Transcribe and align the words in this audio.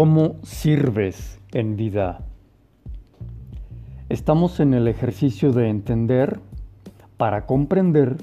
¿Cómo 0.00 0.36
sirves 0.44 1.38
en 1.52 1.76
vida? 1.76 2.24
Estamos 4.08 4.58
en 4.58 4.72
el 4.72 4.88
ejercicio 4.88 5.52
de 5.52 5.68
entender 5.68 6.40
para 7.18 7.44
comprender 7.44 8.16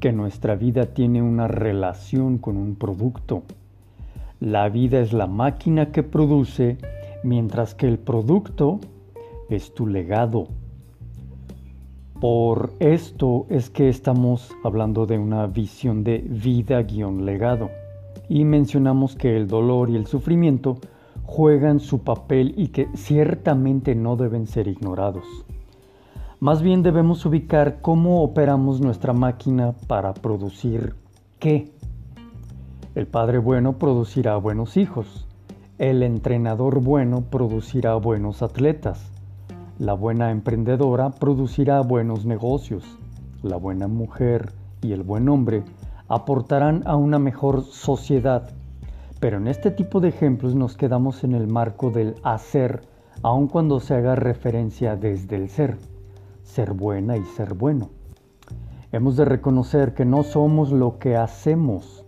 que 0.00 0.10
nuestra 0.10 0.56
vida 0.56 0.86
tiene 0.86 1.22
una 1.22 1.46
relación 1.46 2.38
con 2.38 2.56
un 2.56 2.74
producto. 2.74 3.44
La 4.40 4.68
vida 4.70 4.98
es 4.98 5.12
la 5.12 5.28
máquina 5.28 5.92
que 5.92 6.02
produce, 6.02 6.78
mientras 7.22 7.76
que 7.76 7.86
el 7.86 8.00
producto 8.00 8.80
es 9.48 9.72
tu 9.72 9.86
legado. 9.86 10.48
Por 12.20 12.72
esto 12.80 13.46
es 13.50 13.70
que 13.70 13.88
estamos 13.88 14.50
hablando 14.64 15.06
de 15.06 15.18
una 15.18 15.46
visión 15.46 16.02
de 16.02 16.18
vida-legado 16.18 17.70
y 18.28 18.44
mencionamos 18.44 19.14
que 19.14 19.36
el 19.36 19.46
dolor 19.46 19.90
y 19.90 19.94
el 19.94 20.08
sufrimiento 20.08 20.78
juegan 21.30 21.78
su 21.78 22.00
papel 22.00 22.54
y 22.56 22.68
que 22.68 22.88
ciertamente 22.96 23.94
no 23.94 24.16
deben 24.16 24.48
ser 24.48 24.66
ignorados. 24.66 25.24
Más 26.40 26.60
bien 26.60 26.82
debemos 26.82 27.24
ubicar 27.24 27.80
cómo 27.82 28.24
operamos 28.24 28.80
nuestra 28.80 29.12
máquina 29.12 29.74
para 29.86 30.12
producir 30.12 30.96
qué. 31.38 31.70
El 32.96 33.06
padre 33.06 33.38
bueno 33.38 33.78
producirá 33.78 34.36
buenos 34.38 34.76
hijos. 34.76 35.28
El 35.78 36.02
entrenador 36.02 36.82
bueno 36.82 37.22
producirá 37.30 37.94
buenos 37.94 38.42
atletas. 38.42 39.12
La 39.78 39.92
buena 39.92 40.32
emprendedora 40.32 41.10
producirá 41.10 41.80
buenos 41.80 42.26
negocios. 42.26 42.82
La 43.44 43.54
buena 43.54 43.86
mujer 43.86 44.50
y 44.82 44.90
el 44.90 45.04
buen 45.04 45.28
hombre 45.28 45.62
aportarán 46.08 46.82
a 46.86 46.96
una 46.96 47.20
mejor 47.20 47.62
sociedad 47.62 48.50
pero 49.20 49.36
en 49.36 49.46
este 49.46 49.70
tipo 49.70 50.00
de 50.00 50.08
ejemplos 50.08 50.54
nos 50.54 50.76
quedamos 50.78 51.22
en 51.24 51.34
el 51.34 51.46
marco 51.46 51.90
del 51.90 52.14
hacer, 52.22 52.80
aun 53.22 53.48
cuando 53.48 53.78
se 53.78 53.94
haga 53.94 54.14
referencia 54.14 54.96
desde 54.96 55.36
el 55.36 55.50
ser, 55.50 55.76
ser 56.42 56.72
buena 56.72 57.18
y 57.18 57.24
ser 57.24 57.52
bueno. 57.52 57.90
Hemos 58.92 59.16
de 59.16 59.26
reconocer 59.26 59.92
que 59.92 60.06
no 60.06 60.22
somos 60.22 60.72
lo 60.72 60.98
que 60.98 61.16
hacemos. 61.16 62.06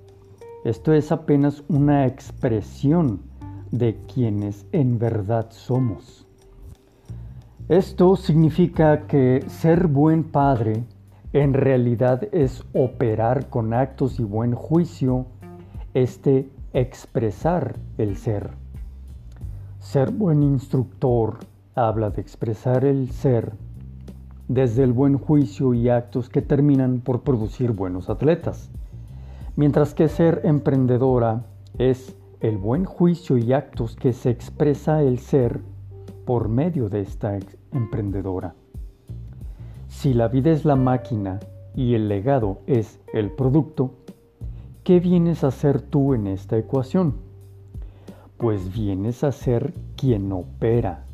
Esto 0.64 0.94
es 0.94 1.12
apenas 1.12 1.62
una 1.68 2.06
expresión 2.06 3.20
de 3.70 3.98
quienes 4.12 4.66
en 4.72 4.98
verdad 4.98 5.48
somos. 5.50 6.26
Esto 7.68 8.16
significa 8.16 9.06
que 9.06 9.44
ser 9.48 9.86
buen 9.86 10.24
padre 10.24 10.84
en 11.34 11.52
realidad 11.52 12.28
es 12.32 12.64
operar 12.72 13.48
con 13.48 13.74
actos 13.74 14.18
y 14.18 14.24
buen 14.24 14.54
juicio 14.54 15.26
este 15.94 16.50
expresar 16.72 17.76
el 17.98 18.16
ser. 18.16 18.50
Ser 19.78 20.10
buen 20.10 20.42
instructor 20.42 21.38
habla 21.74 22.10
de 22.10 22.20
expresar 22.20 22.84
el 22.84 23.10
ser 23.10 23.52
desde 24.48 24.82
el 24.82 24.92
buen 24.92 25.18
juicio 25.18 25.74
y 25.74 25.88
actos 25.88 26.28
que 26.28 26.42
terminan 26.42 27.00
por 27.00 27.22
producir 27.22 27.72
buenos 27.72 28.10
atletas, 28.10 28.70
mientras 29.56 29.94
que 29.94 30.08
ser 30.08 30.40
emprendedora 30.44 31.44
es 31.78 32.16
el 32.40 32.58
buen 32.58 32.84
juicio 32.84 33.38
y 33.38 33.52
actos 33.52 33.96
que 33.96 34.12
se 34.12 34.30
expresa 34.30 35.02
el 35.02 35.18
ser 35.18 35.60
por 36.24 36.48
medio 36.48 36.88
de 36.88 37.00
esta 37.00 37.38
emprendedora. 37.72 38.54
Si 39.88 40.14
la 40.14 40.28
vida 40.28 40.50
es 40.50 40.64
la 40.64 40.76
máquina 40.76 41.38
y 41.74 41.94
el 41.94 42.08
legado 42.08 42.58
es 42.66 43.00
el 43.12 43.30
producto, 43.30 43.94
¿Qué 44.84 44.98
vienes 44.98 45.44
a 45.44 45.52
ser 45.52 45.80
tú 45.80 46.12
en 46.12 46.26
esta 46.26 46.58
ecuación? 46.58 47.14
Pues 48.36 48.74
vienes 48.74 49.22
a 49.22 49.30
ser 49.30 49.72
quien 49.94 50.32
opera. 50.32 51.04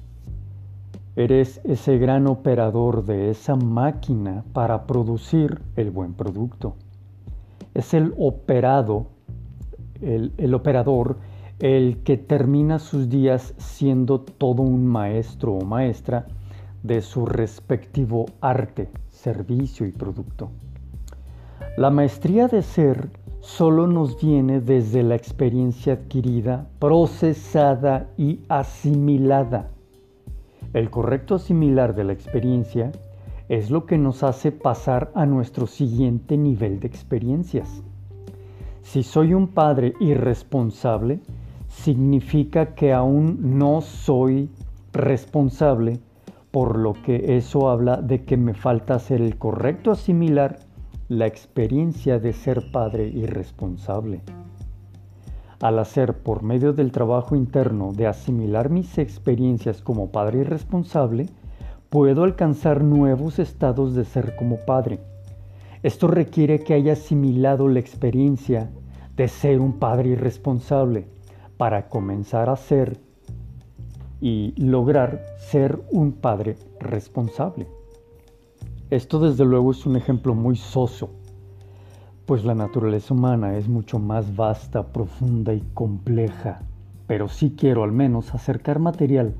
Eres 1.16 1.60
ese 1.64 1.98
gran 1.98 2.28
operador 2.28 3.04
de 3.04 3.28
esa 3.28 3.56
máquina 3.56 4.42
para 4.54 4.86
producir 4.86 5.60
el 5.76 5.90
buen 5.90 6.14
producto. 6.14 6.76
Es 7.74 7.92
el 7.92 8.14
operado, 8.16 9.08
el, 10.00 10.32
el 10.38 10.54
operador, 10.54 11.18
el 11.58 11.98
que 12.04 12.16
termina 12.16 12.78
sus 12.78 13.10
días 13.10 13.52
siendo 13.58 14.22
todo 14.22 14.62
un 14.62 14.86
maestro 14.86 15.52
o 15.52 15.66
maestra 15.66 16.26
de 16.82 17.02
su 17.02 17.26
respectivo 17.26 18.24
arte, 18.40 18.88
servicio 19.10 19.86
y 19.86 19.92
producto. 19.92 20.48
La 21.76 21.90
maestría 21.90 22.48
de 22.48 22.62
ser 22.62 23.10
solo 23.40 23.86
nos 23.86 24.20
viene 24.20 24.60
desde 24.60 25.02
la 25.02 25.14
experiencia 25.14 25.94
adquirida, 25.94 26.68
procesada 26.78 28.08
y 28.16 28.40
asimilada. 28.48 29.70
El 30.72 30.90
correcto 30.90 31.36
asimilar 31.36 31.94
de 31.94 32.04
la 32.04 32.12
experiencia 32.12 32.92
es 33.48 33.70
lo 33.70 33.86
que 33.86 33.96
nos 33.96 34.22
hace 34.22 34.52
pasar 34.52 35.10
a 35.14 35.24
nuestro 35.24 35.66
siguiente 35.66 36.36
nivel 36.36 36.80
de 36.80 36.88
experiencias. 36.88 37.82
Si 38.82 39.02
soy 39.02 39.34
un 39.34 39.48
padre 39.48 39.94
irresponsable, 40.00 41.20
significa 41.68 42.74
que 42.74 42.92
aún 42.92 43.58
no 43.58 43.80
soy 43.80 44.50
responsable, 44.92 46.00
por 46.50 46.78
lo 46.78 46.94
que 46.94 47.36
eso 47.36 47.70
habla 47.70 47.98
de 47.98 48.24
que 48.24 48.36
me 48.36 48.54
falta 48.54 48.94
hacer 48.94 49.20
el 49.20 49.36
correcto 49.36 49.90
asimilar 49.90 50.58
la 51.08 51.26
experiencia 51.26 52.18
de 52.18 52.34
ser 52.34 52.70
padre 52.70 53.08
irresponsable. 53.08 54.20
Al 55.58 55.78
hacer 55.78 56.18
por 56.18 56.42
medio 56.42 56.74
del 56.74 56.92
trabajo 56.92 57.34
interno 57.34 57.94
de 57.94 58.06
asimilar 58.06 58.68
mis 58.68 58.98
experiencias 58.98 59.80
como 59.80 60.10
padre 60.10 60.40
irresponsable, 60.40 61.30
puedo 61.88 62.24
alcanzar 62.24 62.84
nuevos 62.84 63.38
estados 63.38 63.94
de 63.94 64.04
ser 64.04 64.36
como 64.36 64.58
padre. 64.66 65.00
Esto 65.82 66.08
requiere 66.08 66.58
que 66.58 66.74
haya 66.74 66.92
asimilado 66.92 67.68
la 67.68 67.80
experiencia 67.80 68.70
de 69.16 69.28
ser 69.28 69.60
un 69.60 69.78
padre 69.78 70.10
irresponsable 70.10 71.06
para 71.56 71.88
comenzar 71.88 72.50
a 72.50 72.56
ser 72.56 73.00
y 74.20 74.52
lograr 74.58 75.24
ser 75.38 75.80
un 75.90 76.12
padre 76.12 76.56
responsable. 76.80 77.77
Esto 78.90 79.20
desde 79.20 79.44
luego 79.44 79.72
es 79.72 79.84
un 79.84 79.96
ejemplo 79.96 80.34
muy 80.34 80.56
soso, 80.56 81.10
pues 82.24 82.46
la 82.46 82.54
naturaleza 82.54 83.12
humana 83.12 83.58
es 83.58 83.68
mucho 83.68 83.98
más 83.98 84.34
vasta, 84.34 84.94
profunda 84.94 85.52
y 85.52 85.62
compleja, 85.74 86.62
pero 87.06 87.28
sí 87.28 87.54
quiero 87.54 87.84
al 87.84 87.92
menos 87.92 88.34
acercar 88.34 88.78
material 88.78 89.34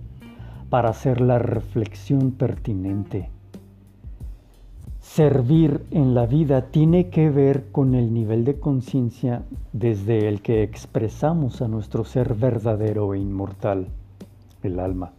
para 0.69 0.91
hacer 0.91 1.23
la 1.23 1.39
reflexión 1.39 2.33
pertinente. 2.33 3.31
Servir 5.01 5.83
en 5.93 6.15
la 6.15 6.27
vida 6.27 6.67
tiene 6.67 7.09
que 7.09 7.31
ver 7.31 7.73
con 7.73 7.95
el 7.95 8.13
nivel 8.13 8.45
de 8.45 8.61
conciencia 8.61 9.45
desde 9.73 10.29
el 10.29 10.43
que 10.43 10.63
expresamos 10.63 11.63
a 11.63 11.69
nuestro 11.69 12.05
ser 12.05 12.35
verdadero 12.35 13.15
e 13.15 13.19
inmortal, 13.19 13.89
el 14.63 14.79
alma. 14.79 15.13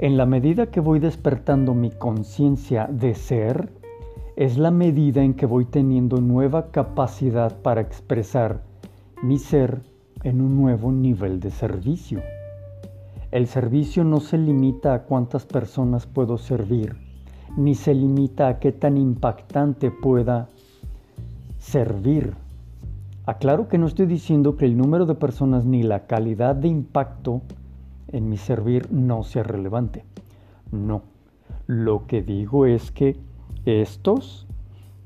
En 0.00 0.16
la 0.16 0.26
medida 0.26 0.66
que 0.66 0.80
voy 0.80 0.98
despertando 0.98 1.72
mi 1.72 1.90
conciencia 1.90 2.88
de 2.90 3.14
ser, 3.14 3.70
es 4.34 4.58
la 4.58 4.72
medida 4.72 5.22
en 5.22 5.34
que 5.34 5.46
voy 5.46 5.66
teniendo 5.66 6.20
nueva 6.20 6.72
capacidad 6.72 7.56
para 7.62 7.80
expresar 7.80 8.62
mi 9.22 9.38
ser 9.38 9.82
en 10.24 10.40
un 10.40 10.56
nuevo 10.56 10.90
nivel 10.90 11.38
de 11.38 11.52
servicio. 11.52 12.22
El 13.30 13.46
servicio 13.46 14.02
no 14.02 14.18
se 14.18 14.36
limita 14.36 14.94
a 14.94 15.02
cuántas 15.04 15.46
personas 15.46 16.06
puedo 16.06 16.38
servir, 16.38 16.96
ni 17.56 17.76
se 17.76 17.94
limita 17.94 18.48
a 18.48 18.58
qué 18.58 18.72
tan 18.72 18.96
impactante 18.96 19.92
pueda 19.92 20.48
servir. 21.58 22.34
Aclaro 23.26 23.68
que 23.68 23.78
no 23.78 23.86
estoy 23.86 24.06
diciendo 24.06 24.56
que 24.56 24.64
el 24.64 24.76
número 24.76 25.06
de 25.06 25.14
personas 25.14 25.64
ni 25.64 25.84
la 25.84 26.06
calidad 26.08 26.56
de 26.56 26.66
impacto 26.66 27.42
en 28.08 28.28
mi 28.28 28.36
servir 28.36 28.92
no 28.92 29.22
sea 29.22 29.42
relevante. 29.42 30.04
No. 30.70 31.02
Lo 31.66 32.06
que 32.06 32.22
digo 32.22 32.66
es 32.66 32.90
que 32.90 33.16
estos, 33.64 34.46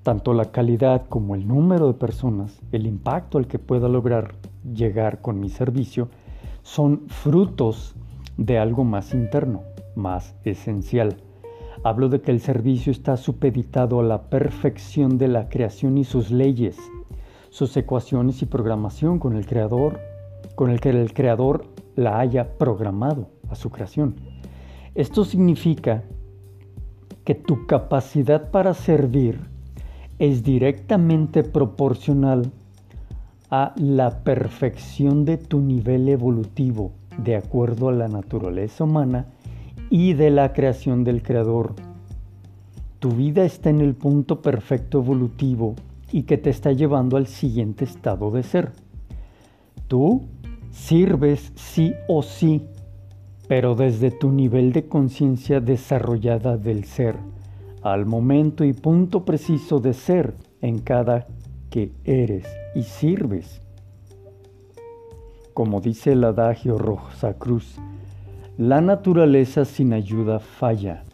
tanto 0.02 0.34
la 0.34 0.46
calidad 0.46 1.06
como 1.08 1.34
el 1.34 1.46
número 1.46 1.86
de 1.86 1.94
personas, 1.94 2.60
el 2.72 2.86
impacto 2.86 3.38
al 3.38 3.46
que 3.46 3.58
pueda 3.58 3.88
lograr 3.88 4.34
llegar 4.74 5.20
con 5.20 5.38
mi 5.40 5.48
servicio, 5.48 6.08
son 6.62 7.08
frutos 7.08 7.94
de 8.36 8.58
algo 8.58 8.84
más 8.84 9.14
interno, 9.14 9.62
más 9.94 10.34
esencial. 10.44 11.16
Hablo 11.84 12.08
de 12.08 12.20
que 12.20 12.32
el 12.32 12.40
servicio 12.40 12.90
está 12.90 13.16
supeditado 13.16 14.00
a 14.00 14.02
la 14.02 14.22
perfección 14.22 15.16
de 15.16 15.28
la 15.28 15.48
creación 15.48 15.96
y 15.96 16.04
sus 16.04 16.30
leyes, 16.30 16.76
sus 17.50 17.76
ecuaciones 17.76 18.42
y 18.42 18.46
programación 18.46 19.18
con 19.18 19.36
el 19.36 19.46
creador, 19.46 20.00
con 20.56 20.70
el 20.70 20.80
que 20.80 20.90
el 20.90 21.14
creador 21.14 21.64
la 21.98 22.20
haya 22.20 22.56
programado 22.58 23.28
a 23.50 23.56
su 23.56 23.70
creación. 23.70 24.14
Esto 24.94 25.24
significa 25.24 26.04
que 27.24 27.34
tu 27.34 27.66
capacidad 27.66 28.52
para 28.52 28.72
servir 28.72 29.40
es 30.20 30.44
directamente 30.44 31.42
proporcional 31.42 32.52
a 33.50 33.74
la 33.76 34.22
perfección 34.22 35.24
de 35.24 35.38
tu 35.38 35.60
nivel 35.60 36.08
evolutivo 36.08 36.92
de 37.16 37.34
acuerdo 37.34 37.88
a 37.88 37.92
la 37.92 38.06
naturaleza 38.06 38.84
humana 38.84 39.26
y 39.90 40.12
de 40.12 40.30
la 40.30 40.52
creación 40.52 41.02
del 41.02 41.24
Creador. 41.24 41.74
Tu 43.00 43.10
vida 43.10 43.44
está 43.44 43.70
en 43.70 43.80
el 43.80 43.94
punto 43.94 44.40
perfecto 44.40 44.98
evolutivo 44.98 45.74
y 46.12 46.22
que 46.22 46.38
te 46.38 46.50
está 46.50 46.70
llevando 46.70 47.16
al 47.16 47.26
siguiente 47.26 47.84
estado 47.84 48.30
de 48.30 48.44
ser. 48.44 48.70
Tú 49.88 50.22
sirves 50.70 51.52
sí 51.54 51.94
o 52.08 52.22
sí, 52.22 52.66
pero 53.48 53.74
desde 53.74 54.10
tu 54.10 54.30
nivel 54.30 54.72
de 54.72 54.88
conciencia 54.88 55.60
desarrollada 55.60 56.56
del 56.56 56.84
ser, 56.84 57.16
al 57.82 58.06
momento 58.06 58.64
y 58.64 58.72
punto 58.72 59.24
preciso 59.24 59.80
de 59.80 59.94
ser 59.94 60.34
en 60.60 60.78
cada 60.78 61.26
que 61.70 61.92
eres 62.04 62.46
y 62.74 62.82
sirves. 62.82 63.62
Como 65.54 65.80
dice 65.80 66.12
el 66.12 66.24
adagio 66.24 66.78
Rosa 66.78 67.34
Cruz, 67.34 67.76
la 68.56 68.80
naturaleza 68.80 69.64
sin 69.64 69.92
ayuda 69.92 70.40
falla. 70.40 71.04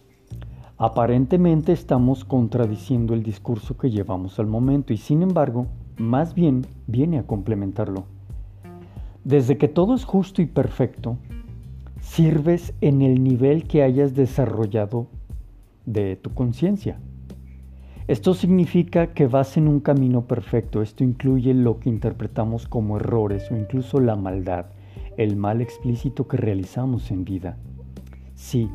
Aparentemente 0.76 1.72
estamos 1.72 2.24
contradiciendo 2.24 3.14
el 3.14 3.22
discurso 3.22 3.76
que 3.76 3.90
llevamos 3.90 4.38
al 4.38 4.46
momento 4.46 4.92
y 4.92 4.96
sin 4.96 5.22
embargo, 5.22 5.66
más 5.96 6.34
bien 6.34 6.66
viene 6.86 7.18
a 7.18 7.26
complementarlo. 7.26 8.06
Desde 9.24 9.56
que 9.56 9.68
todo 9.68 9.94
es 9.94 10.04
justo 10.04 10.42
y 10.42 10.46
perfecto, 10.46 11.16
sirves 12.00 12.74
en 12.82 13.00
el 13.00 13.24
nivel 13.24 13.64
que 13.64 13.82
hayas 13.82 14.14
desarrollado 14.14 15.06
de 15.86 16.16
tu 16.16 16.34
conciencia. 16.34 16.98
Esto 18.06 18.34
significa 18.34 19.14
que 19.14 19.26
vas 19.26 19.56
en 19.56 19.66
un 19.66 19.80
camino 19.80 20.26
perfecto. 20.26 20.82
Esto 20.82 21.04
incluye 21.04 21.54
lo 21.54 21.80
que 21.80 21.88
interpretamos 21.88 22.68
como 22.68 22.98
errores 22.98 23.50
o 23.50 23.56
incluso 23.56 23.98
la 23.98 24.14
maldad, 24.14 24.66
el 25.16 25.36
mal 25.36 25.62
explícito 25.62 26.28
que 26.28 26.36
realizamos 26.36 27.10
en 27.10 27.24
vida. 27.24 27.56
Sí, 28.34 28.68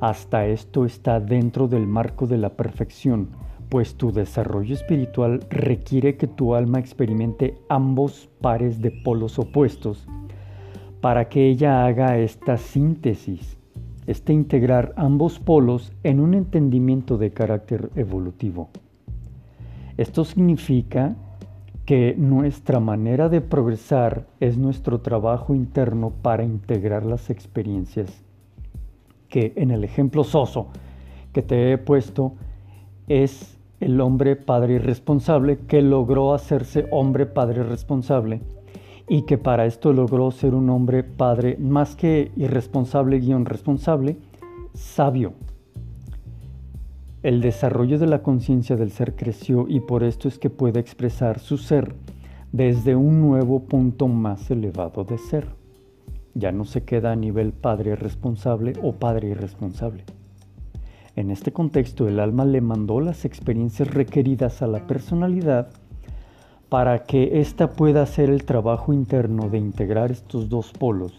hasta 0.00 0.46
esto 0.46 0.84
está 0.84 1.20
dentro 1.20 1.68
del 1.68 1.86
marco 1.86 2.26
de 2.26 2.38
la 2.38 2.56
perfección, 2.56 3.28
pues 3.72 3.94
tu 3.94 4.12
desarrollo 4.12 4.74
espiritual 4.74 5.46
requiere 5.48 6.18
que 6.18 6.26
tu 6.26 6.54
alma 6.54 6.78
experimente 6.78 7.56
ambos 7.70 8.28
pares 8.42 8.82
de 8.82 8.90
polos 8.90 9.38
opuestos 9.38 10.06
para 11.00 11.30
que 11.30 11.48
ella 11.48 11.86
haga 11.86 12.18
esta 12.18 12.58
síntesis, 12.58 13.56
este 14.06 14.34
integrar 14.34 14.92
ambos 14.98 15.38
polos 15.38 15.90
en 16.02 16.20
un 16.20 16.34
entendimiento 16.34 17.16
de 17.16 17.30
carácter 17.30 17.88
evolutivo. 17.96 18.68
Esto 19.96 20.26
significa 20.26 21.16
que 21.86 22.14
nuestra 22.18 22.78
manera 22.78 23.30
de 23.30 23.40
progresar 23.40 24.26
es 24.38 24.58
nuestro 24.58 25.00
trabajo 25.00 25.54
interno 25.54 26.10
para 26.10 26.44
integrar 26.44 27.06
las 27.06 27.30
experiencias 27.30 28.22
que 29.30 29.54
en 29.56 29.70
el 29.70 29.82
ejemplo 29.82 30.24
soso 30.24 30.66
que 31.32 31.40
te 31.40 31.72
he 31.72 31.78
puesto 31.78 32.34
es 33.08 33.58
el 33.82 34.00
hombre 34.00 34.36
padre 34.36 34.74
irresponsable 34.74 35.58
que 35.66 35.82
logró 35.82 36.34
hacerse 36.34 36.86
hombre 36.92 37.26
padre 37.26 37.64
responsable 37.64 38.40
y 39.08 39.22
que 39.22 39.38
para 39.38 39.66
esto 39.66 39.92
logró 39.92 40.30
ser 40.30 40.54
un 40.54 40.70
hombre 40.70 41.02
padre 41.02 41.56
más 41.58 41.96
que 41.96 42.30
irresponsable 42.36 43.18
guion 43.18 43.44
responsable, 43.44 44.18
sabio. 44.72 45.32
El 47.24 47.40
desarrollo 47.40 47.98
de 47.98 48.06
la 48.06 48.22
conciencia 48.22 48.76
del 48.76 48.92
ser 48.92 49.16
creció 49.16 49.66
y 49.68 49.80
por 49.80 50.04
esto 50.04 50.28
es 50.28 50.38
que 50.38 50.48
puede 50.48 50.78
expresar 50.78 51.40
su 51.40 51.58
ser 51.58 51.96
desde 52.52 52.94
un 52.94 53.20
nuevo 53.20 53.64
punto 53.64 54.06
más 54.06 54.48
elevado 54.52 55.02
de 55.02 55.18
ser. 55.18 55.48
Ya 56.34 56.52
no 56.52 56.64
se 56.64 56.84
queda 56.84 57.10
a 57.10 57.16
nivel 57.16 57.52
padre 57.52 57.96
responsable 57.96 58.74
o 58.80 58.92
padre 58.92 59.30
irresponsable. 59.30 60.04
En 61.14 61.30
este 61.30 61.52
contexto, 61.52 62.08
el 62.08 62.20
alma 62.20 62.44
le 62.44 62.60
mandó 62.60 63.00
las 63.00 63.24
experiencias 63.24 63.92
requeridas 63.92 64.62
a 64.62 64.66
la 64.66 64.86
personalidad 64.86 65.68
para 66.70 67.04
que 67.04 67.40
ésta 67.40 67.72
pueda 67.72 68.02
hacer 68.02 68.30
el 68.30 68.44
trabajo 68.44 68.94
interno 68.94 69.50
de 69.50 69.58
integrar 69.58 70.10
estos 70.10 70.48
dos 70.48 70.72
polos 70.72 71.12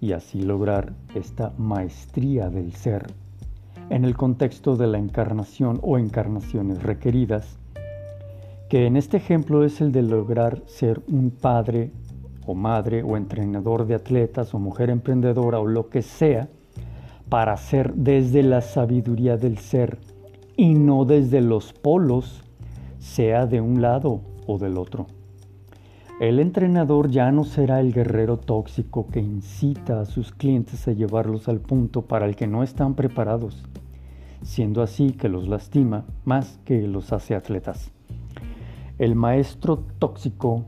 y 0.00 0.12
así 0.12 0.42
lograr 0.42 0.94
esta 1.14 1.52
maestría 1.58 2.48
del 2.48 2.72
ser. 2.72 3.06
En 3.88 4.04
el 4.04 4.16
contexto 4.16 4.74
de 4.74 4.88
la 4.88 4.98
encarnación 4.98 5.78
o 5.82 5.96
encarnaciones 5.96 6.82
requeridas, 6.82 7.56
que 8.68 8.86
en 8.86 8.96
este 8.96 9.16
ejemplo 9.16 9.64
es 9.64 9.80
el 9.80 9.92
de 9.92 10.02
lograr 10.02 10.60
ser 10.66 11.00
un 11.06 11.30
padre 11.30 11.92
o 12.44 12.56
madre 12.56 13.04
o 13.04 13.16
entrenador 13.16 13.86
de 13.86 13.94
atletas 13.94 14.54
o 14.54 14.58
mujer 14.58 14.90
emprendedora 14.90 15.60
o 15.60 15.66
lo 15.66 15.88
que 15.88 16.02
sea, 16.02 16.48
para 17.28 17.56
ser 17.56 17.94
desde 17.94 18.42
la 18.42 18.60
sabiduría 18.60 19.36
del 19.36 19.58
ser 19.58 19.98
y 20.56 20.74
no 20.74 21.04
desde 21.04 21.40
los 21.40 21.72
polos, 21.72 22.42
sea 22.98 23.46
de 23.46 23.60
un 23.60 23.82
lado 23.82 24.22
o 24.46 24.58
del 24.58 24.78
otro. 24.78 25.06
El 26.18 26.38
entrenador 26.40 27.10
ya 27.10 27.30
no 27.30 27.44
será 27.44 27.80
el 27.80 27.92
guerrero 27.92 28.38
tóxico 28.38 29.06
que 29.08 29.20
incita 29.20 30.00
a 30.00 30.06
sus 30.06 30.32
clientes 30.32 30.88
a 30.88 30.92
llevarlos 30.92 31.48
al 31.48 31.60
punto 31.60 32.02
para 32.02 32.26
el 32.26 32.36
que 32.36 32.46
no 32.46 32.62
están 32.62 32.94
preparados, 32.94 33.64
siendo 34.42 34.82
así 34.82 35.12
que 35.12 35.28
los 35.28 35.46
lastima 35.46 36.06
más 36.24 36.58
que 36.64 36.88
los 36.88 37.12
hace 37.12 37.34
atletas. 37.34 37.92
El 38.98 39.14
maestro 39.14 39.84
tóxico 39.98 40.64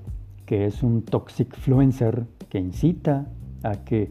que 0.48 0.64
es 0.64 0.82
un 0.82 1.02
toxic 1.02 1.54
influencer 1.58 2.26
que 2.48 2.58
incita 2.58 3.26
a 3.62 3.84
que 3.84 4.10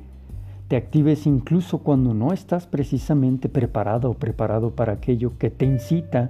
te 0.68 0.76
actives 0.76 1.26
incluso 1.26 1.80
cuando 1.80 2.14
no 2.14 2.34
estás 2.34 2.68
precisamente 2.68 3.48
preparado 3.48 4.12
o 4.12 4.14
preparado 4.16 4.72
para 4.72 4.94
aquello 4.94 5.38
que 5.38 5.50
te 5.50 5.66
incita 5.66 6.28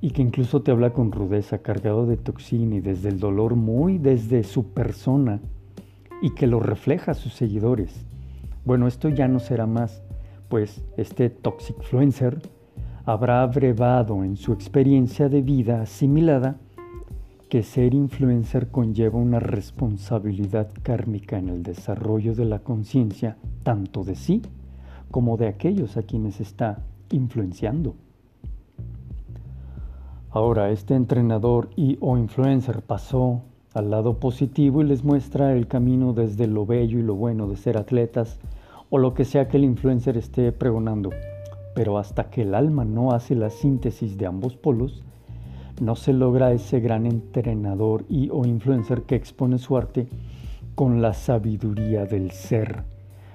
y 0.00 0.10
que 0.10 0.22
incluso 0.22 0.62
te 0.62 0.70
habla 0.70 0.92
con 0.92 1.12
rudeza, 1.12 1.58
cargado 1.58 2.06
de 2.06 2.16
toxina 2.16 2.76
y 2.76 2.80
desde 2.80 3.08
el 3.08 3.18
dolor 3.18 3.56
muy 3.56 3.98
desde 3.98 4.44
su 4.44 4.72
persona 4.72 5.40
y 6.20 6.34
que 6.34 6.46
lo 6.46 6.60
refleja 6.60 7.12
a 7.12 7.14
sus 7.14 7.32
seguidores. 7.32 8.04
Bueno, 8.64 8.86
esto 8.86 9.08
ya 9.08 9.28
no 9.28 9.38
será 9.38 9.66
más, 9.66 10.02
pues 10.48 10.84
este 10.96 11.30
toxic 11.30 11.76
influencer 11.78 12.42
habrá 13.06 13.42
abrevado 13.42 14.24
en 14.24 14.36
su 14.36 14.52
experiencia 14.52 15.30
de 15.30 15.40
vida 15.40 15.80
asimilada 15.80 16.58
que 17.48 17.62
ser 17.62 17.94
influencer 17.94 18.70
conlleva 18.70 19.18
una 19.18 19.40
responsabilidad 19.40 20.68
kármica 20.82 21.38
en 21.38 21.48
el 21.48 21.62
desarrollo 21.62 22.34
de 22.34 22.44
la 22.44 22.60
conciencia 22.60 23.36
tanto 23.62 24.04
de 24.04 24.14
sí 24.14 24.42
como 25.10 25.36
de 25.36 25.48
aquellos 25.48 25.96
a 25.96 26.02
quienes 26.02 26.40
está 26.40 26.82
influenciando. 27.10 27.94
Ahora, 30.30 30.70
este 30.70 30.94
entrenador 30.94 31.70
y 31.74 31.96
o 32.00 32.18
influencer 32.18 32.82
pasó 32.82 33.42
al 33.72 33.90
lado 33.90 34.18
positivo 34.20 34.82
y 34.82 34.84
les 34.84 35.02
muestra 35.02 35.54
el 35.54 35.66
camino 35.66 36.12
desde 36.12 36.46
lo 36.46 36.66
bello 36.66 36.98
y 36.98 37.02
lo 37.02 37.14
bueno 37.14 37.48
de 37.48 37.56
ser 37.56 37.78
atletas 37.78 38.38
o 38.90 38.98
lo 38.98 39.14
que 39.14 39.24
sea 39.24 39.48
que 39.48 39.56
el 39.56 39.64
influencer 39.64 40.18
esté 40.18 40.52
pregonando. 40.52 41.10
Pero 41.74 41.96
hasta 41.96 42.28
que 42.28 42.42
el 42.42 42.54
alma 42.54 42.84
no 42.84 43.12
hace 43.12 43.34
la 43.34 43.48
síntesis 43.48 44.18
de 44.18 44.26
ambos 44.26 44.56
polos, 44.56 45.02
no 45.80 45.96
se 45.96 46.12
logra 46.12 46.52
ese 46.52 46.80
gran 46.80 47.06
entrenador 47.06 48.04
y 48.08 48.30
o 48.30 48.46
influencer 48.46 49.02
que 49.02 49.14
expone 49.14 49.58
su 49.58 49.76
arte 49.76 50.08
con 50.74 51.02
la 51.02 51.12
sabiduría 51.12 52.04
del 52.04 52.30
ser, 52.30 52.84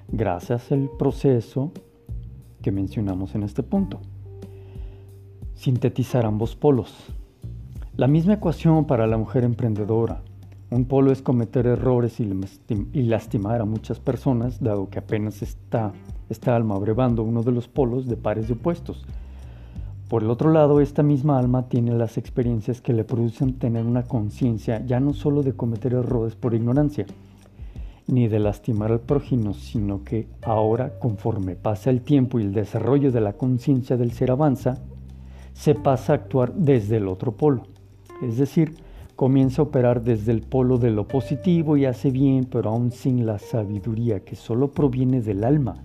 gracias 0.08 0.72
al 0.72 0.90
proceso 0.98 1.72
que 2.62 2.72
mencionamos 2.72 3.36
en 3.36 3.44
este 3.44 3.64
punto. 3.64 4.00
Sintetizar 5.56 6.26
ambos 6.26 6.56
polos. 6.56 7.14
La 7.96 8.08
misma 8.08 8.34
ecuación 8.34 8.86
para 8.86 9.08
la 9.08 9.18
mujer 9.18 9.44
emprendedora. 9.44 10.22
Un 10.72 10.86
polo 10.86 11.12
es 11.12 11.22
cometer 11.22 11.68
errores 11.68 12.20
y 12.20 13.04
lastimar 13.04 13.62
a 13.62 13.66
muchas 13.66 14.00
personas, 14.00 14.60
dado 14.60 14.90
que 14.90 14.98
apenas 14.98 15.44
está, 15.44 15.92
está 16.30 16.56
alma 16.56 16.76
abrevando 16.76 17.22
uno 17.22 17.44
de 17.44 17.52
los 17.52 17.68
polos 17.68 18.08
de 18.08 18.18
pares 18.18 18.48
de 18.48 18.54
opuestos. 18.54 19.06
Por 20.14 20.22
el 20.22 20.30
otro 20.30 20.52
lado, 20.52 20.80
esta 20.80 21.02
misma 21.02 21.40
alma 21.40 21.70
tiene 21.70 21.92
las 21.96 22.20
experiencias 22.20 22.82
que 22.82 22.94
le 22.94 23.04
producen 23.04 23.58
tener 23.58 23.84
una 23.84 24.04
conciencia 24.04 24.86
ya 24.86 25.00
no 25.00 25.12
solo 25.16 25.42
de 25.42 25.54
cometer 25.54 25.94
errores 25.94 26.36
por 26.36 26.54
ignorancia, 26.54 27.08
ni 28.06 28.28
de 28.28 28.38
lastimar 28.38 28.92
al 28.92 29.00
prójimo, 29.00 29.56
sino 29.56 30.04
que 30.04 30.28
ahora, 30.44 31.00
conforme 31.00 31.56
pasa 31.56 31.90
el 31.90 32.02
tiempo 32.02 32.40
y 32.40 32.44
el 32.44 32.54
desarrollo 32.54 33.12
de 33.12 33.22
la 33.22 33.34
conciencia 33.34 33.98
del 33.98 34.12
ser 34.12 34.30
avanza, 34.30 34.84
se 35.54 35.74
pasa 35.74 36.14
a 36.14 36.18
actuar 36.18 36.54
desde 36.54 36.98
el 36.98 37.08
otro 37.08 37.32
polo. 37.32 37.64
Es 38.22 38.38
decir, 38.38 38.76
comienza 39.16 39.64
a 39.64 39.66
operar 39.66 40.04
desde 40.04 40.32
el 40.32 40.44
polo 40.44 40.78
de 40.78 40.92
lo 40.92 41.08
positivo 41.08 41.76
y 41.76 41.86
hace 41.86 42.12
bien, 42.12 42.46
pero 42.46 42.70
aún 42.70 42.92
sin 42.92 43.26
la 43.26 43.40
sabiduría 43.40 44.20
que 44.20 44.36
solo 44.36 44.68
proviene 44.74 45.22
del 45.22 45.44
alma, 45.44 45.84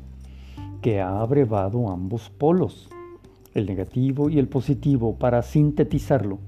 que 0.82 1.00
ha 1.00 1.18
abrevado 1.18 1.88
ambos 1.88 2.28
polos 2.28 2.90
el 3.54 3.66
negativo 3.66 4.30
y 4.30 4.38
el 4.38 4.48
positivo 4.48 5.16
para 5.16 5.42
sintetizarlo 5.42 6.38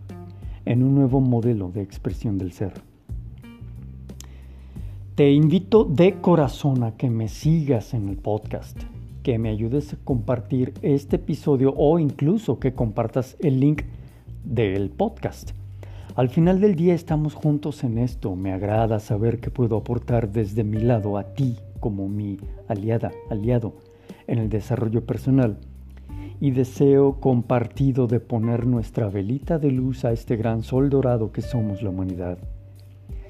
en 0.64 0.82
un 0.82 0.94
nuevo 0.94 1.20
modelo 1.20 1.70
de 1.70 1.82
expresión 1.82 2.38
del 2.38 2.52
ser. 2.52 2.74
Te 5.14 5.30
invito 5.32 5.84
de 5.84 6.20
corazón 6.20 6.82
a 6.82 6.96
que 6.96 7.10
me 7.10 7.28
sigas 7.28 7.92
en 7.92 8.08
el 8.08 8.16
podcast, 8.16 8.80
que 9.22 9.38
me 9.38 9.50
ayudes 9.50 9.92
a 9.92 9.96
compartir 10.02 10.72
este 10.82 11.16
episodio 11.16 11.74
o 11.76 11.98
incluso 11.98 12.58
que 12.58 12.72
compartas 12.72 13.36
el 13.40 13.60
link 13.60 13.82
del 14.44 14.90
podcast. 14.90 15.50
Al 16.16 16.28
final 16.28 16.60
del 16.60 16.74
día 16.74 16.94
estamos 16.94 17.34
juntos 17.34 17.84
en 17.84 17.98
esto. 17.98 18.34
Me 18.34 18.52
agrada 18.52 18.98
saber 18.98 19.40
que 19.40 19.50
puedo 19.50 19.76
aportar 19.76 20.32
desde 20.32 20.64
mi 20.64 20.78
lado 20.78 21.18
a 21.18 21.34
ti 21.34 21.56
como 21.80 22.08
mi 22.08 22.38
aliada, 22.68 23.12
aliado 23.30 23.74
en 24.26 24.38
el 24.38 24.48
desarrollo 24.48 25.04
personal. 25.04 25.58
Y 26.40 26.52
deseo 26.52 27.20
compartido 27.20 28.06
de 28.06 28.18
poner 28.18 28.66
nuestra 28.66 29.08
velita 29.08 29.58
de 29.58 29.70
luz 29.70 30.04
a 30.04 30.12
este 30.12 30.36
gran 30.36 30.62
sol 30.62 30.88
dorado 30.88 31.32
que 31.32 31.42
somos 31.42 31.82
la 31.82 31.90
humanidad. 31.90 32.38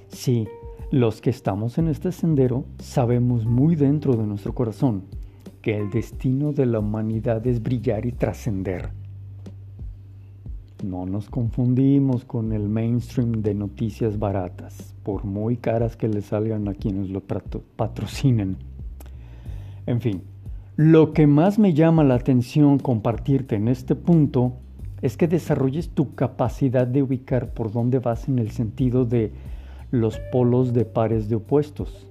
Sí, 0.08 0.46
los 0.92 1.20
que 1.20 1.30
estamos 1.30 1.78
en 1.78 1.88
este 1.88 2.12
sendero 2.12 2.64
sabemos 2.78 3.46
muy 3.46 3.76
dentro 3.76 4.16
de 4.16 4.26
nuestro 4.26 4.54
corazón 4.54 5.04
que 5.62 5.76
el 5.76 5.90
destino 5.90 6.52
de 6.52 6.66
la 6.66 6.78
humanidad 6.78 7.46
es 7.46 7.62
brillar 7.62 8.06
y 8.06 8.12
trascender. 8.12 8.90
No 10.84 11.04
nos 11.04 11.28
confundimos 11.28 12.24
con 12.24 12.52
el 12.52 12.68
mainstream 12.68 13.42
de 13.42 13.54
noticias 13.54 14.18
baratas, 14.18 14.94
por 15.02 15.24
muy 15.24 15.58
caras 15.58 15.96
que 15.96 16.08
le 16.08 16.22
salgan 16.22 16.68
a 16.68 16.74
quienes 16.74 17.10
lo 17.10 17.20
patrocinen. 17.20 18.56
En 19.86 20.00
fin, 20.00 20.22
lo 20.82 21.12
que 21.12 21.26
más 21.26 21.58
me 21.58 21.74
llama 21.74 22.04
la 22.04 22.14
atención 22.14 22.78
compartirte 22.78 23.54
en 23.54 23.68
este 23.68 23.94
punto 23.94 24.54
es 25.02 25.18
que 25.18 25.28
desarrolles 25.28 25.90
tu 25.90 26.14
capacidad 26.14 26.86
de 26.86 27.02
ubicar 27.02 27.52
por 27.52 27.70
dónde 27.70 27.98
vas 27.98 28.28
en 28.28 28.38
el 28.38 28.50
sentido 28.50 29.04
de 29.04 29.30
los 29.90 30.18
polos 30.32 30.72
de 30.72 30.86
pares 30.86 31.28
de 31.28 31.34
opuestos. 31.34 32.06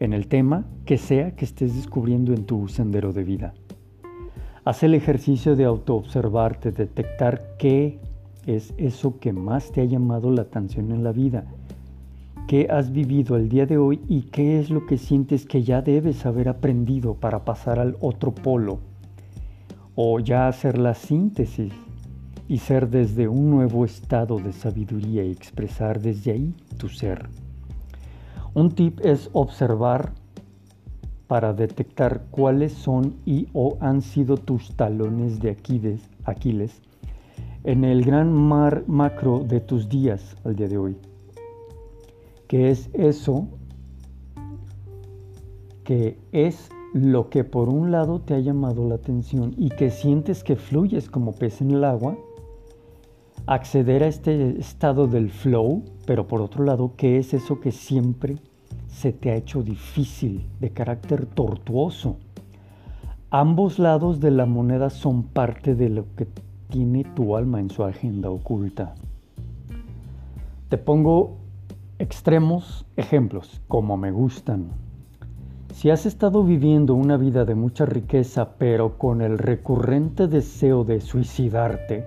En 0.00 0.14
el 0.14 0.28
tema 0.28 0.64
que 0.86 0.96
sea 0.96 1.36
que 1.36 1.44
estés 1.44 1.76
descubriendo 1.76 2.32
en 2.32 2.46
tu 2.46 2.68
sendero 2.68 3.12
de 3.12 3.24
vida. 3.24 3.52
Haz 4.64 4.82
el 4.82 4.94
ejercicio 4.94 5.56
de 5.56 5.64
autoobservarte, 5.66 6.72
detectar 6.72 7.58
qué 7.58 7.98
es 8.46 8.72
eso 8.78 9.18
que 9.18 9.34
más 9.34 9.72
te 9.72 9.82
ha 9.82 9.84
llamado 9.84 10.30
la 10.30 10.40
atención 10.40 10.90
en 10.90 11.04
la 11.04 11.12
vida, 11.12 11.44
qué 12.46 12.68
has 12.70 12.92
vivido 12.92 13.36
el 13.36 13.48
día 13.48 13.66
de 13.66 13.78
hoy 13.78 14.00
y 14.08 14.22
qué 14.22 14.60
es 14.60 14.70
lo 14.70 14.86
que 14.86 14.98
sientes 14.98 15.46
que 15.46 15.62
ya 15.62 15.80
debes 15.80 16.26
haber 16.26 16.48
aprendido 16.48 17.14
para 17.14 17.44
pasar 17.44 17.78
al 17.78 17.96
otro 18.00 18.34
polo 18.34 18.80
o 19.94 20.20
ya 20.20 20.48
hacer 20.48 20.78
la 20.78 20.94
síntesis 20.94 21.72
y 22.48 22.58
ser 22.58 22.90
desde 22.90 23.28
un 23.28 23.50
nuevo 23.50 23.84
estado 23.84 24.38
de 24.38 24.52
sabiduría 24.52 25.24
y 25.24 25.30
expresar 25.30 26.00
desde 26.00 26.32
ahí 26.32 26.54
tu 26.76 26.88
ser. 26.88 27.28
Un 28.52 28.70
tip 28.72 29.00
es 29.02 29.30
observar 29.32 30.12
para 31.26 31.54
detectar 31.54 32.24
cuáles 32.30 32.72
son 32.72 33.16
y 33.24 33.48
o 33.54 33.78
han 33.80 34.02
sido 34.02 34.36
tus 34.36 34.76
talones 34.76 35.40
de 35.40 35.56
Aquiles, 36.24 36.82
en 37.64 37.84
el 37.84 38.04
gran 38.04 38.30
mar 38.32 38.84
macro 38.86 39.40
de 39.40 39.60
tus 39.60 39.88
días 39.88 40.36
al 40.44 40.54
día 40.54 40.68
de 40.68 40.76
hoy. 40.76 40.96
¿Qué 42.54 42.70
es 42.70 42.88
eso? 42.92 43.48
Que 45.82 46.16
es 46.30 46.68
lo 46.92 47.28
que 47.28 47.42
por 47.42 47.68
un 47.68 47.90
lado 47.90 48.20
te 48.20 48.34
ha 48.34 48.38
llamado 48.38 48.88
la 48.88 48.94
atención 48.94 49.54
y 49.58 49.70
que 49.70 49.90
sientes 49.90 50.44
que 50.44 50.54
fluyes 50.54 51.10
como 51.10 51.32
pez 51.32 51.60
en 51.62 51.72
el 51.72 51.82
agua 51.82 52.16
acceder 53.46 54.04
a 54.04 54.06
este 54.06 54.56
estado 54.56 55.08
del 55.08 55.30
flow, 55.30 55.82
pero 56.06 56.28
por 56.28 56.40
otro 56.40 56.62
lado, 56.62 56.92
¿qué 56.96 57.18
es 57.18 57.34
eso 57.34 57.58
que 57.58 57.72
siempre 57.72 58.36
se 58.86 59.12
te 59.12 59.32
ha 59.32 59.34
hecho 59.34 59.64
difícil, 59.64 60.46
de 60.60 60.70
carácter 60.70 61.26
tortuoso? 61.26 62.18
Ambos 63.30 63.80
lados 63.80 64.20
de 64.20 64.30
la 64.30 64.46
moneda 64.46 64.90
son 64.90 65.24
parte 65.24 65.74
de 65.74 65.88
lo 65.88 66.04
que 66.14 66.28
tiene 66.68 67.02
tu 67.16 67.34
alma 67.34 67.58
en 67.58 67.70
su 67.70 67.82
agenda 67.82 68.30
oculta. 68.30 68.94
Te 70.68 70.78
pongo 70.78 71.42
extremos 71.98 72.86
ejemplos, 72.96 73.60
como 73.68 73.96
me 73.96 74.10
gustan. 74.10 74.70
Si 75.72 75.90
has 75.90 76.06
estado 76.06 76.44
viviendo 76.44 76.94
una 76.94 77.16
vida 77.16 77.44
de 77.44 77.54
mucha 77.54 77.86
riqueza, 77.86 78.56
pero 78.58 78.98
con 78.98 79.22
el 79.22 79.38
recurrente 79.38 80.28
deseo 80.28 80.84
de 80.84 81.00
suicidarte, 81.00 82.06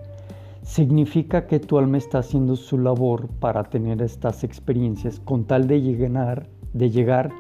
significa 0.62 1.48
que 1.48 1.60
tu 1.60 1.78
alma 1.78 1.98
está 1.98 2.20
haciendo 2.20 2.56
su 2.56 2.78
labor 2.78 3.28
para 3.40 3.64
tener 3.64 4.02
estas 4.02 4.44
experiencias 4.44 5.20
con 5.20 5.46
tal 5.46 5.68
de 5.68 5.82
llegar, 5.82 7.32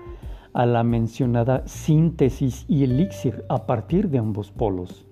a 0.54 0.66
la 0.66 0.84
mencionada 0.84 1.68
síntesis 1.68 2.66
y 2.68 2.84
elixir 2.84 3.46
a 3.48 3.68
partir 3.68 4.10
de 4.10 4.18
ambos 4.18 4.51
polos. 4.51 5.06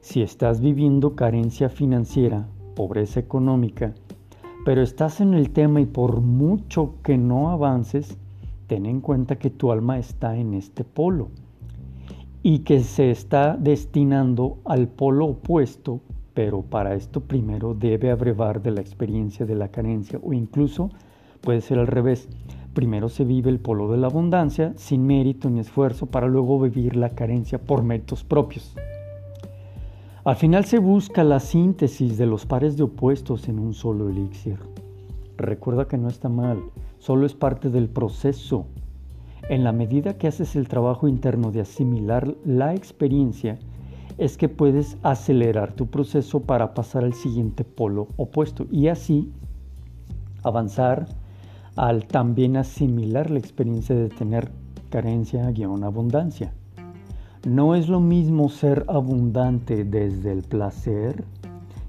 Si 0.00 0.20
estás 0.20 0.60
viviendo 0.60 1.16
carencia 1.16 1.70
financiera, 1.70 2.46
pobreza 2.74 3.20
económica, 3.20 3.94
pero 4.64 4.82
estás 4.82 5.20
en 5.20 5.34
el 5.34 5.50
tema 5.50 5.80
y 5.80 5.86
por 5.86 6.20
mucho 6.20 6.94
que 7.02 7.18
no 7.18 7.50
avances, 7.50 8.18
ten 8.66 8.86
en 8.86 9.00
cuenta 9.00 9.36
que 9.36 9.50
tu 9.50 9.70
alma 9.70 9.98
está 9.98 10.36
en 10.36 10.54
este 10.54 10.84
polo 10.84 11.28
y 12.42 12.60
que 12.60 12.80
se 12.80 13.10
está 13.10 13.56
destinando 13.56 14.58
al 14.64 14.88
polo 14.88 15.26
opuesto 15.26 16.00
pero 16.34 16.62
para 16.62 16.94
esto 16.94 17.20
primero 17.20 17.74
debe 17.74 18.10
abrevar 18.10 18.60
de 18.60 18.72
la 18.72 18.80
experiencia 18.80 19.46
de 19.46 19.54
la 19.54 19.68
carencia 19.68 20.18
o 20.22 20.32
incluso 20.32 20.90
puede 21.40 21.60
ser 21.60 21.78
al 21.78 21.86
revés. 21.86 22.28
Primero 22.74 23.08
se 23.08 23.24
vive 23.24 23.50
el 23.50 23.60
polo 23.60 23.90
de 23.90 23.98
la 23.98 24.08
abundancia 24.08 24.72
sin 24.76 25.06
mérito 25.06 25.48
ni 25.48 25.60
esfuerzo 25.60 26.06
para 26.06 26.26
luego 26.26 26.60
vivir 26.60 26.96
la 26.96 27.10
carencia 27.10 27.58
por 27.58 27.84
méritos 27.84 28.24
propios. 28.24 28.74
Al 30.24 30.36
final 30.36 30.64
se 30.64 30.78
busca 30.78 31.22
la 31.22 31.38
síntesis 31.38 32.16
de 32.16 32.24
los 32.24 32.46
pares 32.46 32.78
de 32.78 32.84
opuestos 32.84 33.46
en 33.46 33.58
un 33.58 33.74
solo 33.74 34.08
elixir. 34.08 34.58
Recuerda 35.36 35.86
que 35.86 35.98
no 35.98 36.08
está 36.08 36.30
mal, 36.30 36.62
solo 36.98 37.26
es 37.26 37.34
parte 37.34 37.68
del 37.68 37.90
proceso. 37.90 38.64
En 39.50 39.64
la 39.64 39.72
medida 39.72 40.16
que 40.16 40.26
haces 40.26 40.56
el 40.56 40.66
trabajo 40.66 41.08
interno 41.08 41.50
de 41.50 41.60
asimilar 41.60 42.34
la 42.46 42.72
experiencia, 42.72 43.58
es 44.16 44.38
que 44.38 44.48
puedes 44.48 44.96
acelerar 45.02 45.74
tu 45.74 45.88
proceso 45.88 46.40
para 46.40 46.72
pasar 46.72 47.04
al 47.04 47.12
siguiente 47.12 47.62
polo 47.62 48.08
opuesto 48.16 48.66
y 48.70 48.88
así 48.88 49.30
avanzar 50.42 51.06
al 51.76 52.06
también 52.06 52.56
asimilar 52.56 53.30
la 53.30 53.40
experiencia 53.40 53.94
de 53.94 54.08
tener 54.08 54.50
carencia 54.88 55.50
guion 55.50 55.84
abundancia. 55.84 56.54
No 57.46 57.74
es 57.74 57.88
lo 57.88 58.00
mismo 58.00 58.48
ser 58.48 58.84
abundante 58.88 59.84
desde 59.84 60.32
el 60.32 60.42
placer 60.42 61.24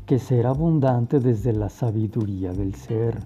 que 0.05 0.19
ser 0.19 0.47
abundante 0.47 1.19
desde 1.19 1.53
la 1.53 1.69
sabiduría 1.69 2.51
del 2.51 2.75
ser. 2.75 3.19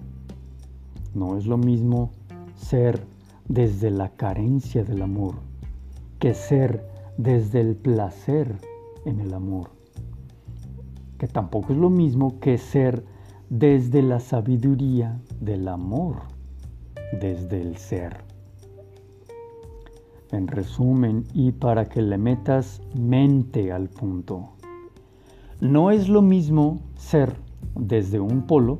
No 1.14 1.36
es 1.36 1.46
lo 1.46 1.58
mismo 1.58 2.12
ser 2.54 3.04
desde 3.48 3.90
la 3.90 4.10
carencia 4.10 4.84
del 4.84 5.02
amor 5.02 5.50
que 6.20 6.34
ser 6.34 6.86
desde 7.16 7.60
el 7.60 7.74
placer 7.74 8.54
en 9.06 9.20
el 9.20 9.32
amor, 9.32 9.70
que 11.18 11.26
tampoco 11.26 11.72
es 11.72 11.78
lo 11.78 11.88
mismo 11.88 12.38
que 12.40 12.58
ser 12.58 13.04
desde 13.48 14.02
la 14.02 14.20
sabiduría 14.20 15.18
del 15.40 15.66
amor, 15.66 16.16
desde 17.18 17.62
el 17.62 17.78
ser. 17.78 18.29
En 20.32 20.46
resumen, 20.46 21.24
y 21.34 21.50
para 21.50 21.88
que 21.88 22.02
le 22.02 22.16
metas 22.16 22.80
mente 22.94 23.72
al 23.72 23.88
punto, 23.88 24.50
no 25.60 25.90
es 25.90 26.08
lo 26.08 26.22
mismo 26.22 26.80
ser 26.94 27.34
desde 27.74 28.20
un 28.20 28.46
polo 28.46 28.78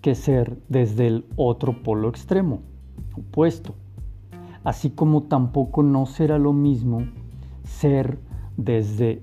que 0.00 0.14
ser 0.14 0.58
desde 0.68 1.06
el 1.06 1.26
otro 1.36 1.82
polo 1.82 2.08
extremo, 2.08 2.60
opuesto. 3.16 3.74
Así 4.64 4.90
como 4.90 5.24
tampoco 5.24 5.82
no 5.82 6.06
será 6.06 6.38
lo 6.38 6.52
mismo 6.52 7.02
ser 7.64 8.18
desde 8.56 9.22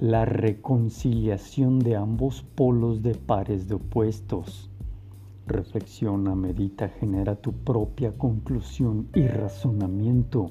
la 0.00 0.24
reconciliación 0.24 1.78
de 1.78 1.96
ambos 1.96 2.42
polos 2.42 3.02
de 3.02 3.14
pares 3.14 3.68
de 3.68 3.74
opuestos. 3.74 4.67
Reflexiona, 5.48 6.34
medita, 6.34 6.88
genera 6.88 7.34
tu 7.34 7.52
propia 7.52 8.12
conclusión 8.18 9.08
y 9.14 9.26
razonamiento. 9.26 10.50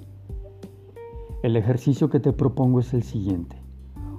El 1.44 1.56
ejercicio 1.56 2.10
que 2.10 2.20
te 2.20 2.34
propongo 2.34 2.80
es 2.80 2.96
el 2.96 3.04
siguiente. 3.04 3.58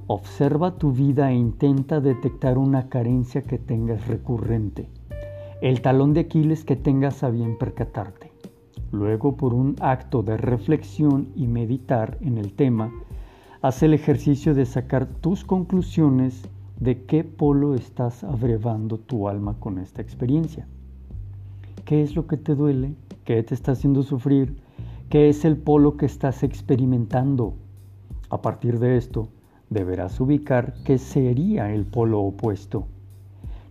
Observa 0.06 0.78
tu 0.78 0.92
vida 0.92 1.32
e 1.32 1.34
intenta 1.34 2.00
detectar 2.00 2.58
una 2.58 2.88
carencia 2.88 3.42
que 3.42 3.58
tengas 3.58 4.06
recurrente, 4.06 4.88
el 5.60 5.82
talón 5.82 6.14
de 6.14 6.20
Aquiles 6.20 6.64
que 6.64 6.76
tengas 6.76 7.24
a 7.24 7.30
bien 7.30 7.58
percatarte. 7.58 8.30
Luego, 8.92 9.36
por 9.36 9.54
un 9.54 9.74
acto 9.80 10.22
de 10.22 10.36
reflexión 10.36 11.28
y 11.34 11.48
meditar 11.48 12.18
en 12.20 12.38
el 12.38 12.54
tema, 12.54 12.92
Haz 13.60 13.82
el 13.82 13.92
ejercicio 13.92 14.54
de 14.54 14.64
sacar 14.66 15.06
tus 15.06 15.44
conclusiones 15.44 16.48
de 16.80 17.04
qué 17.04 17.24
polo 17.24 17.74
estás 17.74 18.22
abrevando 18.22 18.98
tu 18.98 19.28
alma 19.28 19.56
con 19.58 19.78
esta 19.78 20.02
experiencia. 20.02 20.66
qué 21.84 22.02
es 22.02 22.14
lo 22.14 22.26
que 22.26 22.36
te 22.36 22.54
duele, 22.54 22.94
qué 23.24 23.42
te 23.42 23.54
está 23.54 23.72
haciendo 23.72 24.02
sufrir, 24.02 24.56
qué 25.08 25.30
es 25.30 25.46
el 25.46 25.56
polo 25.56 25.96
que 25.96 26.04
estás 26.04 26.42
experimentando. 26.42 27.54
A 28.28 28.42
partir 28.42 28.78
de 28.78 28.98
esto, 28.98 29.28
deberás 29.70 30.20
ubicar 30.20 30.74
qué 30.84 30.98
sería 30.98 31.72
el 31.72 31.86
polo 31.86 32.20
opuesto. 32.20 32.86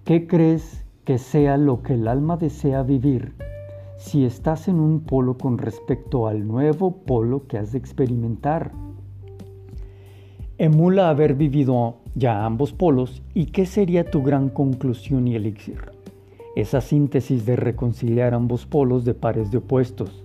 ¿Qué 0.03 0.25
crees 0.25 0.83
que 1.05 1.19
sea 1.19 1.57
lo 1.57 1.83
que 1.83 1.93
el 1.93 2.07
alma 2.07 2.37
desea 2.37 2.81
vivir 2.81 3.33
si 3.97 4.25
estás 4.25 4.67
en 4.67 4.79
un 4.79 5.01
polo 5.01 5.37
con 5.37 5.59
respecto 5.59 6.27
al 6.27 6.47
nuevo 6.47 7.03
polo 7.05 7.45
que 7.47 7.59
has 7.59 7.71
de 7.71 7.77
experimentar? 7.77 8.71
Emula 10.59 11.09
haber 11.09 11.35
vivido 11.35 11.97
ya 12.15 12.43
ambos 12.43 12.73
polos 12.73 13.21
y 13.35 13.45
qué 13.45 13.67
sería 13.67 14.09
tu 14.09 14.23
gran 14.23 14.49
conclusión 14.49 15.27
y 15.27 15.35
elixir. 15.35 15.77
Esa 16.55 16.81
síntesis 16.81 17.45
de 17.45 17.55
reconciliar 17.55 18.33
ambos 18.33 18.65
polos 18.65 19.05
de 19.05 19.13
pares 19.13 19.51
de 19.51 19.59
opuestos. 19.59 20.23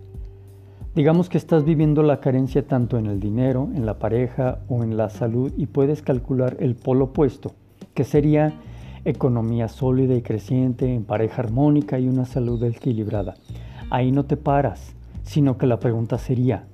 Digamos 0.95 1.29
que 1.29 1.37
estás 1.37 1.67
viviendo 1.67 2.03
la 2.03 2.21
carencia 2.21 2.67
tanto 2.67 2.97
en 2.97 3.05
el 3.09 3.21
dinero, 3.21 3.69
en 3.75 3.85
la 3.85 3.99
pareja 3.99 4.61
o 4.69 4.83
en 4.83 4.97
la 4.97 5.11
salud 5.11 5.53
y 5.59 5.67
puedes 5.67 6.01
calcular 6.01 6.57
el 6.61 6.77
polo 6.77 7.07
opuesto, 7.07 7.53
que 7.93 8.05
sería 8.05 8.55
economía 9.05 9.69
sólida 9.69 10.15
y 10.15 10.23
creciente, 10.23 10.95
en 10.95 11.05
pareja 11.05 11.43
armónica 11.43 11.99
y 11.99 12.09
una 12.09 12.25
salud 12.25 12.65
equilibrada. 12.65 13.35
Ahí 13.91 14.13
no 14.13 14.25
te 14.25 14.39
paras, 14.39 14.95
sino 15.25 15.59
que 15.59 15.67
la 15.67 15.79
pregunta 15.79 16.17
sería, 16.17 16.65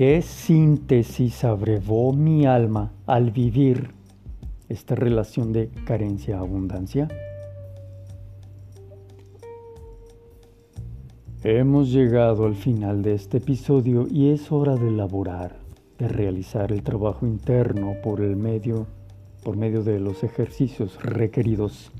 ¿Qué 0.00 0.22
síntesis 0.22 1.44
abrevó 1.44 2.14
mi 2.14 2.46
alma 2.46 2.90
al 3.04 3.32
vivir 3.32 3.90
esta 4.70 4.94
relación 4.94 5.52
de 5.52 5.68
carencia-abundancia? 5.84 7.06
Hemos 11.44 11.92
llegado 11.92 12.46
al 12.46 12.54
final 12.54 13.02
de 13.02 13.12
este 13.12 13.36
episodio 13.36 14.06
y 14.10 14.30
es 14.30 14.50
hora 14.50 14.74
de 14.74 14.88
elaborar, 14.88 15.56
de 15.98 16.08
realizar 16.08 16.72
el 16.72 16.82
trabajo 16.82 17.26
interno 17.26 17.92
por 18.02 18.22
el 18.22 18.36
medio, 18.36 18.86
por 19.44 19.58
medio 19.58 19.82
de 19.82 20.00
los 20.00 20.24
ejercicios 20.24 20.98
requeridos. 21.02 21.92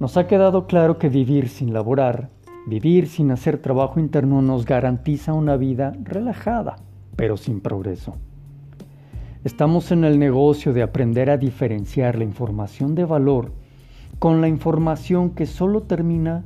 Nos 0.00 0.16
ha 0.16 0.26
quedado 0.26 0.66
claro 0.66 0.96
que 0.96 1.10
vivir 1.10 1.50
sin 1.50 1.74
laborar, 1.74 2.30
vivir 2.66 3.08
sin 3.08 3.30
hacer 3.30 3.58
trabajo 3.58 4.00
interno 4.00 4.40
nos 4.40 4.64
garantiza 4.64 5.34
una 5.34 5.58
vida 5.58 5.92
relajada, 6.02 6.76
pero 7.16 7.36
sin 7.36 7.60
progreso. 7.60 8.16
Estamos 9.44 9.92
en 9.92 10.04
el 10.04 10.18
negocio 10.18 10.72
de 10.72 10.82
aprender 10.82 11.28
a 11.30 11.36
diferenciar 11.36 12.16
la 12.16 12.24
información 12.24 12.94
de 12.94 13.04
valor 13.04 13.52
con 14.18 14.40
la 14.40 14.48
información 14.48 15.30
que 15.30 15.46
solo 15.46 15.82
termina 15.82 16.44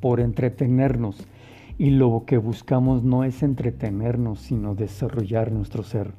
por 0.00 0.20
entretenernos 0.20 1.16
y 1.78 1.90
lo 1.90 2.24
que 2.26 2.38
buscamos 2.38 3.04
no 3.04 3.24
es 3.24 3.42
entretenernos 3.42 4.40
sino 4.40 4.74
desarrollar 4.74 5.52
nuestro 5.52 5.82
ser. 5.82 6.12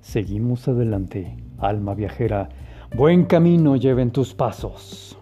Seguimos 0.00 0.68
adelante, 0.68 1.36
alma 1.58 1.94
viajera, 1.94 2.50
buen 2.94 3.24
camino 3.24 3.76
lleven 3.76 4.10
tus 4.10 4.34
pasos. 4.34 5.18